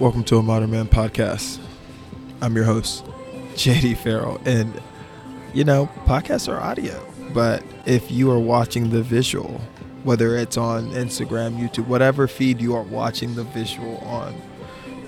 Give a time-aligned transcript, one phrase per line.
[0.00, 1.60] Welcome to a Modern Man podcast.
[2.40, 3.04] I'm your host,
[3.54, 4.40] JD Ferrell.
[4.44, 4.82] And,
[5.52, 7.00] you know, podcasts are audio,
[7.32, 9.60] but if you are watching the visual,
[10.02, 14.34] whether it's on Instagram, YouTube, whatever feed you are watching the visual on,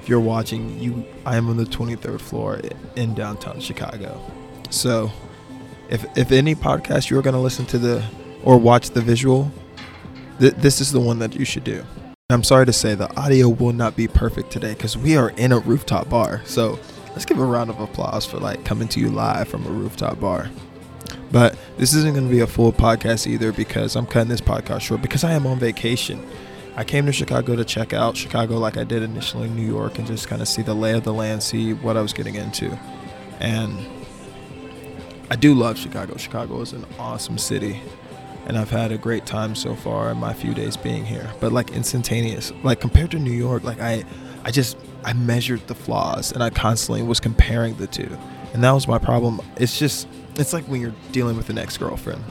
[0.00, 2.62] if you're watching, you, I am on the 23rd floor
[2.96, 4.18] in downtown Chicago.
[4.70, 5.10] So,
[5.90, 8.02] if, if any podcast you're going to listen to the
[8.44, 9.52] or watch the visual,
[10.38, 11.84] th- this is the one that you should do.
[12.32, 15.52] I'm sorry to say the audio will not be perfect today because we are in
[15.52, 16.42] a rooftop bar.
[16.44, 19.70] So let's give a round of applause for like coming to you live from a
[19.70, 20.50] rooftop bar.
[21.32, 24.82] But this isn't going to be a full podcast either because I'm cutting this podcast
[24.82, 26.24] short because I am on vacation.
[26.76, 29.98] I came to Chicago to check out Chicago like I did initially in New York
[29.98, 32.36] and just kind of see the lay of the land, see what I was getting
[32.36, 32.78] into.
[33.40, 33.76] And
[35.30, 36.16] I do love Chicago.
[36.16, 37.80] Chicago is an awesome city
[38.50, 41.30] and I've had a great time so far in my few days being here.
[41.38, 44.04] But like instantaneous, like compared to New York, like I,
[44.42, 48.18] I just I measured the flaws and I constantly was comparing the two,
[48.52, 49.40] and that was my problem.
[49.54, 52.24] It's just it's like when you're dealing with an ex-girlfriend.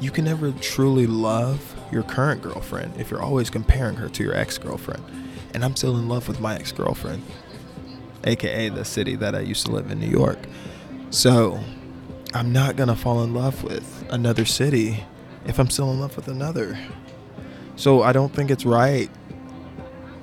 [0.00, 4.36] You can never truly love your current girlfriend if you're always comparing her to your
[4.36, 5.02] ex-girlfriend.
[5.52, 7.24] And I'm still in love with my ex-girlfriend,
[8.22, 10.38] aka the city that I used to live in, New York.
[11.10, 11.58] So
[12.36, 15.02] I'm not gonna fall in love with another city
[15.46, 16.78] if I'm still in love with another.
[17.76, 19.08] So I don't think it's right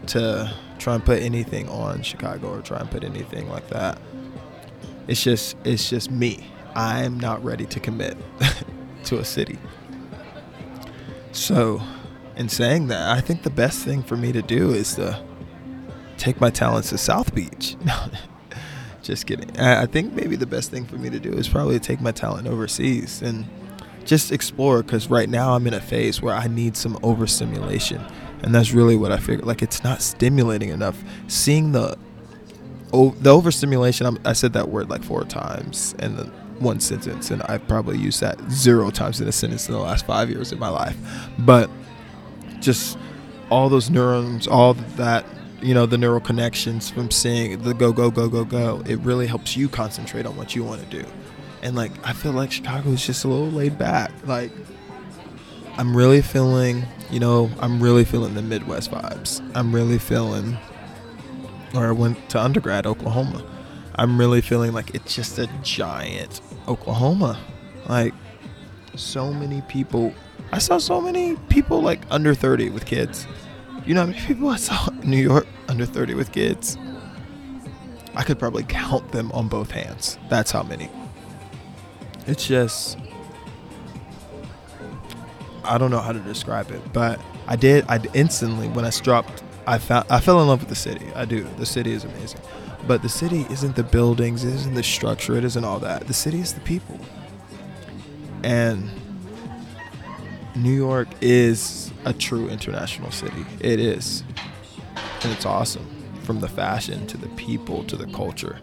[0.08, 3.98] to try and put anything on Chicago or try and put anything like that.
[5.08, 6.46] It's just it's just me.
[6.76, 8.16] I'm not ready to commit
[9.06, 9.58] to a city.
[11.32, 11.82] So,
[12.36, 15.20] in saying that, I think the best thing for me to do is to
[16.18, 17.76] take my talents to South Beach.
[19.04, 19.60] Just kidding.
[19.60, 22.48] I, think maybe the best thing for me to do is probably take my talent
[22.48, 23.46] overseas and
[24.06, 28.04] just explore because right now I'm in a phase where I need some overstimulation.
[28.42, 29.46] And that's really what I figured.
[29.46, 31.02] Like, it's not stimulating enough.
[31.28, 31.98] Seeing the
[32.92, 36.26] the overstimulation, I'm, I said that word like four times in the
[36.60, 40.06] one sentence, and I've probably used that zero times in a sentence in the last
[40.06, 40.96] five years of my life.
[41.40, 41.72] But
[42.60, 42.98] just
[43.50, 45.26] all those neurons, all that
[45.64, 49.28] you know the neural connections from seeing the go go go go go it really
[49.28, 51.08] helps you concentrate on what you want to do.
[51.62, 54.12] And like i feel like chicago is just a little laid back.
[54.26, 54.52] Like
[55.78, 59.42] i'm really feeling you know i'm really feeling the midwest vibes.
[59.56, 60.58] I'm really feeling
[61.74, 63.44] or i went to undergrad oklahoma.
[63.96, 67.40] I'm really feeling like it's just a giant oklahoma.
[67.88, 68.14] Like
[68.96, 70.14] so many people
[70.52, 73.26] i saw so many people like under 30 with kids
[73.86, 76.78] you know how many people I saw in New York under 30 with kids?
[78.16, 80.18] I could probably count them on both hands.
[80.30, 80.90] That's how many.
[82.28, 82.98] It's just
[85.64, 89.44] I don't know how to describe it, but I did I instantly when I dropped
[89.66, 91.08] I found I fell in love with the city.
[91.16, 91.44] I do.
[91.58, 92.42] The city is amazing.
[92.86, 96.08] But the city isn't the buildings, it isn't the structure, it isn't all that.
[96.08, 97.00] The city is the people.
[98.44, 98.90] And
[100.56, 103.46] New York is a true international city.
[103.60, 104.24] It is.
[105.24, 105.88] And it's awesome
[106.24, 108.60] from the fashion to the people to the culture.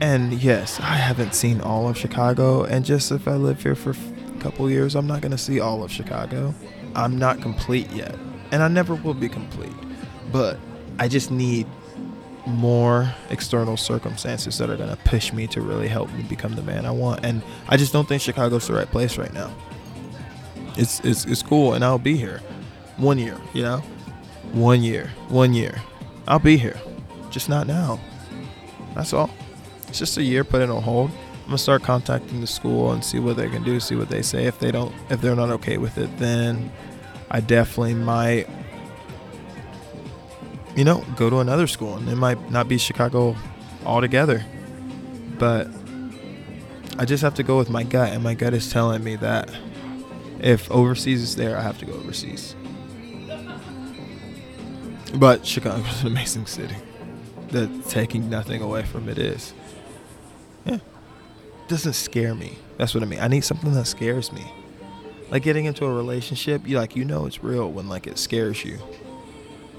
[0.00, 2.64] And yes, I haven't seen all of Chicago.
[2.64, 5.60] And just if I live here for a couple years, I'm not going to see
[5.60, 6.54] all of Chicago.
[6.94, 8.16] I'm not complete yet.
[8.50, 9.72] And I never will be complete.
[10.32, 10.58] But
[10.98, 11.66] I just need
[12.46, 16.62] more external circumstances that are going to push me to really help me become the
[16.62, 17.24] man I want.
[17.24, 19.54] And I just don't think Chicago's the right place right now
[20.76, 22.40] it's it's it's cool, and I'll be here.
[22.96, 23.78] One year, you know,
[24.52, 25.82] one year, one year,
[26.28, 26.80] I'll be here,
[27.30, 27.98] just not now.
[28.94, 29.30] That's all.
[29.88, 30.44] It's just a year.
[30.44, 31.10] Put it on hold.
[31.10, 33.78] I'm gonna start contacting the school and see what they can do.
[33.80, 34.46] See what they say.
[34.46, 36.72] If they don't, if they're not okay with it, then
[37.30, 38.48] I definitely might,
[40.76, 43.36] you know, go to another school, and it might not be Chicago
[43.84, 44.44] altogether.
[45.38, 45.68] But
[46.96, 49.50] I just have to go with my gut, and my gut is telling me that
[50.44, 52.54] if overseas is there, I have to go overseas.
[55.14, 56.76] But Chicago is an amazing city.
[57.48, 59.54] That taking nothing away from it is.
[60.66, 60.78] Yeah.
[61.68, 62.58] Doesn't scare me.
[62.76, 63.20] That's what I mean.
[63.20, 64.44] I need something that scares me.
[65.30, 68.64] Like getting into a relationship, you like you know it's real when like it scares
[68.64, 68.78] you.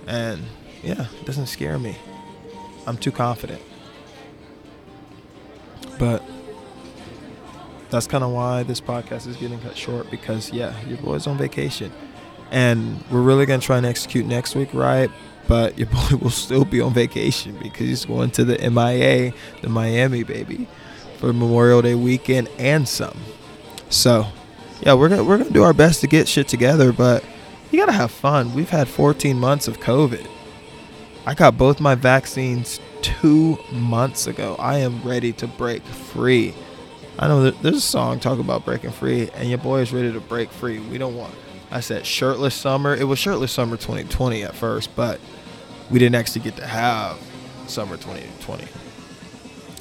[0.07, 0.41] And
[0.81, 1.95] yeah, it doesn't scare me.
[2.87, 3.61] I'm too confident.
[5.99, 6.23] But
[7.95, 11.37] that's kind of why this podcast is getting cut short because yeah, your boy's on
[11.37, 11.91] vacation,
[12.51, 15.09] and we're really gonna try and execute next week, right?
[15.47, 19.69] But your boy will still be on vacation because he's going to the MIA, the
[19.69, 20.67] Miami baby,
[21.17, 23.17] for Memorial Day weekend and some.
[23.89, 24.27] So,
[24.81, 27.23] yeah, we're gonna we're gonna do our best to get shit together, but
[27.71, 28.53] you gotta have fun.
[28.53, 30.27] We've had 14 months of COVID.
[31.25, 34.57] I got both my vaccines two months ago.
[34.59, 36.53] I am ready to break free.
[37.17, 40.19] I know there's a song talking about breaking free, and your boy is ready to
[40.19, 40.79] break free.
[40.79, 41.33] We don't want.
[41.71, 42.93] I said shirtless summer.
[42.93, 45.19] It was shirtless summer 2020 at first, but
[45.89, 47.17] we didn't actually get to have
[47.67, 48.65] summer 2020.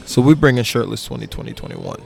[0.06, 2.02] So we bring in shirtless 2020 21.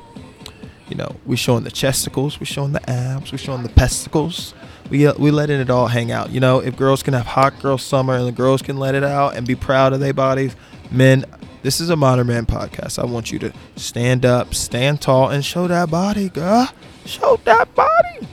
[0.89, 4.55] You know, we showing the chesticles, we showing the abs, we showing the pesticles.
[4.89, 6.31] We uh, we letting it all hang out.
[6.31, 9.05] You know, if girls can have hot girl summer and the girls can let it
[9.05, 10.57] out and be proud of their bodies,
[10.91, 11.27] men.
[11.63, 12.99] This is a modern man podcast.
[12.99, 16.71] I want you to stand up, stand tall, and show that body, girl.
[17.05, 18.29] Show that body.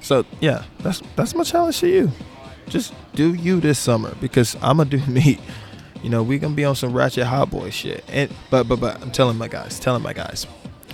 [0.00, 2.10] So yeah, that's that's my challenge to you.
[2.68, 5.40] Just do you this summer because I'ma do me.
[6.02, 8.04] You know, we gonna be on some ratchet hot boy shit.
[8.08, 10.46] And but but but I'm telling my guys, telling my guys,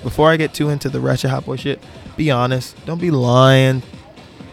[0.03, 1.83] before I get too into the ratchet hot boy shit,
[2.17, 2.75] be honest.
[2.87, 3.83] Don't be lying.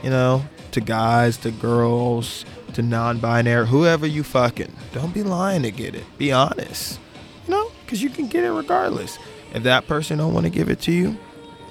[0.04, 4.74] You know, to guys, to girls, to non-binary, whoever you fucking.
[4.92, 6.04] Don't be lying to get it.
[6.18, 7.00] Be honest.
[7.46, 9.18] You know, because you can get it regardless.
[9.54, 11.18] If that person don't want to give it to you,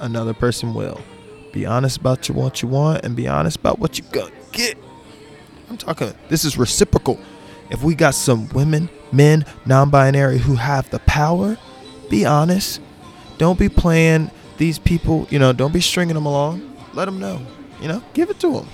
[0.01, 1.01] another person will.
[1.53, 4.79] Be honest about what you want and be honest about what you gonna get.
[5.69, 6.13] I'm talking.
[6.29, 7.19] This is reciprocal.
[7.71, 11.59] If we got some women, men, non-binary who have the power,
[12.09, 12.81] be honest.
[13.39, 15.27] Don't be playing these people.
[15.31, 16.77] You know, don't be stringing them along.
[16.95, 17.41] Let them know.
[17.81, 18.69] You know, give it to them.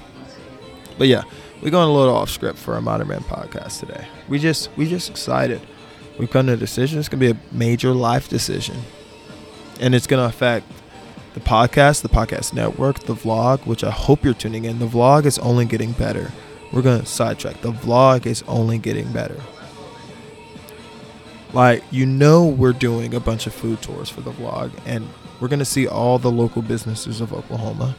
[0.98, 1.22] But yeah,
[1.62, 4.06] we're going a little off script for our Modern Man podcast today.
[4.28, 5.60] We just we just excited.
[6.18, 6.98] We've come to a decision.
[6.98, 8.76] It's gonna be a major life decision,
[9.80, 10.66] and it's gonna affect
[11.34, 14.80] the podcast, the podcast network, the vlog, which I hope you're tuning in.
[14.80, 16.32] The vlog is only getting better.
[16.72, 17.60] We're gonna sidetrack.
[17.60, 19.40] The vlog is only getting better.
[21.52, 25.08] Like you know, we're doing a bunch of food tours for the vlog, and
[25.38, 27.94] we're gonna see all the local businesses of Oklahoma.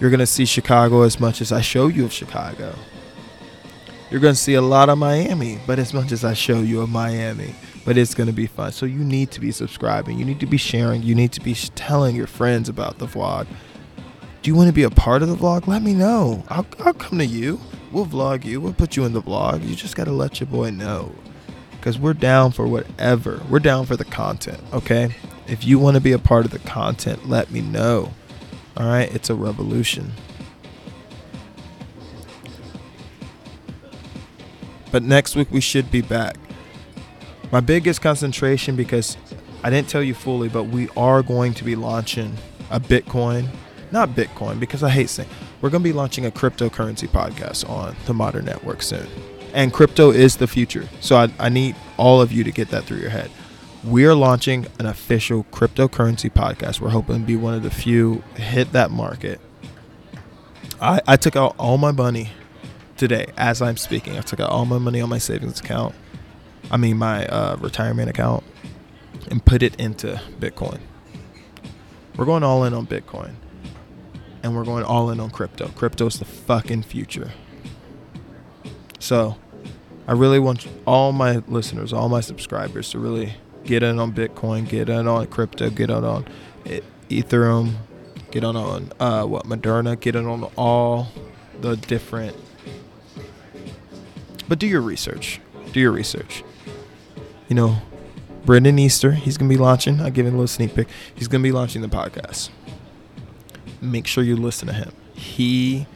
[0.00, 2.74] You're going to see Chicago as much as I show you of Chicago.
[4.10, 6.80] You're going to see a lot of Miami, but as much as I show you
[6.80, 7.54] of Miami.
[7.84, 8.72] But it's going to be fun.
[8.72, 10.18] So you need to be subscribing.
[10.18, 11.02] You need to be sharing.
[11.02, 13.46] You need to be telling your friends about the vlog.
[14.42, 15.66] Do you want to be a part of the vlog?
[15.66, 16.44] Let me know.
[16.48, 17.60] I'll, I'll come to you.
[17.92, 18.60] We'll vlog you.
[18.60, 19.66] We'll put you in the vlog.
[19.66, 21.12] You just got to let your boy know.
[21.72, 23.42] Because we're down for whatever.
[23.48, 25.14] We're down for the content, okay?
[25.46, 28.12] If you want to be a part of the content, let me know.
[28.76, 30.12] All right, it's a revolution.
[34.90, 36.36] But next week we should be back.
[37.52, 39.16] My biggest concentration because
[39.62, 42.36] I didn't tell you fully, but we are going to be launching
[42.70, 43.48] a Bitcoin,
[43.92, 45.28] not Bitcoin because I hate saying
[45.60, 49.06] we're going to be launching a cryptocurrency podcast on the Modern Network soon.
[49.52, 50.88] And crypto is the future.
[51.00, 53.30] So I, I need all of you to get that through your head
[53.84, 56.80] we're launching an official cryptocurrency podcast.
[56.80, 59.40] We're hoping to be one of the few hit that market.
[60.80, 62.30] I, I took out all my money
[62.96, 64.16] today as I'm speaking.
[64.16, 65.94] I took out all my money on my savings account.
[66.70, 68.42] I mean my uh, retirement account
[69.30, 70.80] and put it into Bitcoin.
[72.16, 73.34] We're going all in on Bitcoin.
[74.42, 75.68] And we're going all in on crypto.
[75.68, 77.32] Crypto is the fucking future.
[78.98, 79.36] So,
[80.06, 83.34] I really want all my listeners, all my subscribers to really
[83.64, 86.26] get in on Bitcoin, get in on crypto, get in on
[87.10, 87.74] Ethereum,
[88.30, 91.08] get in on uh, what Moderna, get in on all
[91.60, 92.36] the different.
[94.48, 95.40] But do your research.
[95.72, 96.44] Do your research.
[97.48, 97.78] You know,
[98.44, 100.00] Brendan Easter, he's gonna be launching.
[100.00, 100.88] I give him a little sneak peek.
[101.14, 102.50] He's gonna be launching the podcast.
[103.80, 104.92] Make sure you listen to him.
[105.14, 105.86] He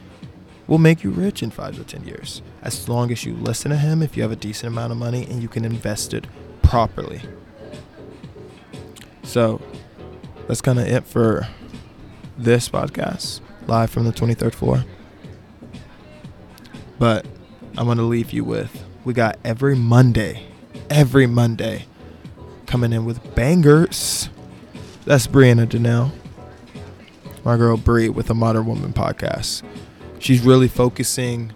[0.67, 2.41] will make you rich in five to ten years.
[2.61, 5.25] As long as you listen to him, if you have a decent amount of money
[5.29, 6.25] and you can invest it
[6.61, 7.21] properly.
[9.29, 9.61] So
[10.47, 11.47] that's kind of it for
[12.35, 14.83] this podcast, live from the 23rd floor.
[16.97, 17.27] But
[17.77, 20.47] I'm going to leave you with we got every Monday,
[20.89, 21.85] every Monday
[22.65, 24.29] coming in with bangers.
[25.05, 26.11] That's Brianna Danelle,
[27.45, 29.61] my girl Brie with the Modern Woman podcast.
[30.17, 31.53] She's really focusing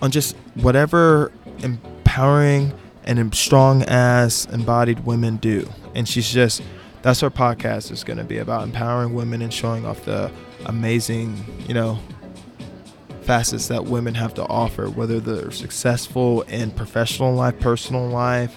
[0.00, 2.72] on just whatever empowering
[3.04, 5.68] and strong ass embodied women do.
[5.94, 6.62] And she's just
[7.02, 10.30] that's our podcast is going to be about empowering women and showing off the
[10.66, 11.98] amazing, you know,
[13.22, 18.56] facets that women have to offer, whether they're successful in professional life, personal life.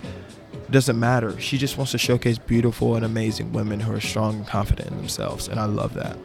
[0.53, 1.39] It doesn't matter.
[1.39, 4.97] She just wants to showcase beautiful and amazing women who are strong and confident in
[4.97, 5.47] themselves.
[5.47, 6.17] And I love that.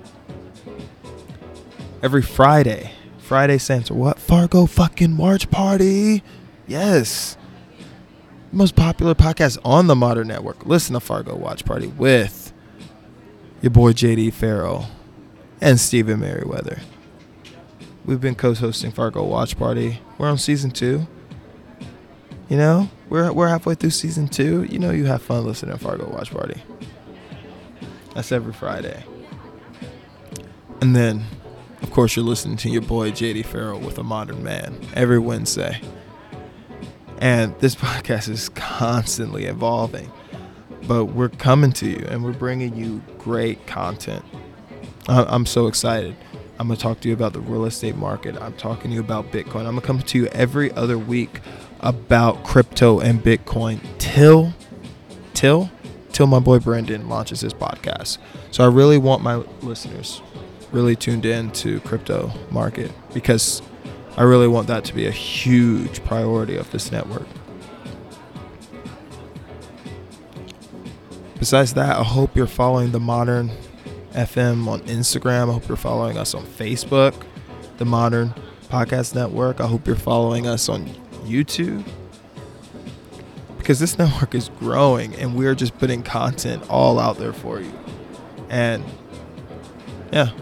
[2.03, 4.19] Every Friday, Friday Santa, what?
[4.19, 6.23] Fargo fucking Watch Party.
[6.67, 7.37] Yes
[8.53, 10.67] most popular podcast on the Modern Network.
[10.67, 12.53] Listen to Fargo Watch Party with
[13.63, 14.87] your boy JD Ferrell
[15.61, 16.81] and Stephen Merriweather.
[18.05, 20.01] We've been co hosting Fargo Watch Party.
[20.19, 21.07] We're on season two.
[22.49, 24.65] You know, we're we're halfway through season two.
[24.65, 26.61] You know, you have fun listening to Fargo Watch Party.
[28.15, 29.05] That's every Friday.
[30.81, 31.25] And then,
[31.83, 35.81] of course, you're listening to your boy JD Ferrell with a Modern Man every Wednesday.
[37.21, 40.11] And this podcast is constantly evolving,
[40.87, 44.25] but we're coming to you and we're bringing you great content.
[45.09, 46.17] I'm so excited.
[46.59, 48.37] I'm going to talk to you about the real estate market.
[48.41, 49.61] I'm talking to you about Bitcoin.
[49.61, 51.41] I'm going to come to you every other week
[51.81, 54.53] about crypto and Bitcoin till
[55.33, 55.71] till
[56.13, 58.19] till my boy Brendan launches his podcast.
[58.51, 60.21] So I really want my listeners
[60.71, 63.63] really tuned in to crypto market because
[64.17, 67.27] I really want that to be a huge priority of this network.
[71.39, 73.51] Besides that, I hope you're following the Modern
[74.13, 75.49] FM on Instagram.
[75.49, 77.15] I hope you're following us on Facebook,
[77.79, 78.35] the Modern
[78.69, 79.61] Podcast Network.
[79.61, 80.87] I hope you're following us on
[81.25, 81.85] YouTube
[83.57, 87.73] because this network is growing and we're just putting content all out there for you.
[88.49, 88.85] And
[90.13, 90.33] yeah,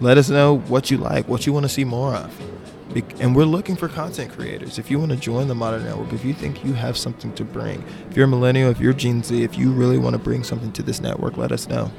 [0.00, 2.51] let us know what you like, what you want to see more of.
[2.94, 4.78] And we're looking for content creators.
[4.78, 7.44] If you want to join the Modern Network, if you think you have something to
[7.44, 10.44] bring, if you're a millennial, if you're Gen Z, if you really want to bring
[10.44, 11.90] something to this network, let us know.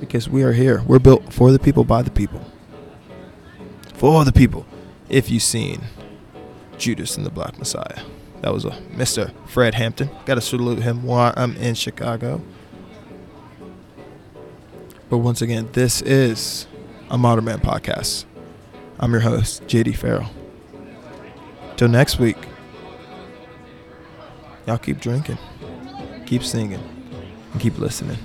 [0.00, 0.82] Because we are here.
[0.86, 2.44] We're built for the people, by the people.
[3.94, 4.64] For the people.
[5.10, 5.82] If you've seen
[6.78, 8.02] Judas and the Black Messiah.
[8.40, 9.32] That was a Mr.
[9.46, 10.08] Fred Hampton.
[10.24, 12.40] Got to salute him while I'm in Chicago.
[15.10, 16.66] But once again, this is
[17.10, 18.24] a Modern Man podcast.
[19.00, 20.30] I'm your host, JD Ferrell.
[21.76, 22.36] Till next week,
[24.66, 25.38] y'all keep drinking,
[26.26, 26.80] keep singing,
[27.52, 28.16] and keep listening.